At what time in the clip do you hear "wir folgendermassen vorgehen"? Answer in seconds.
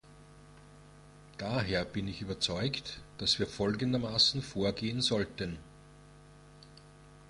3.37-4.99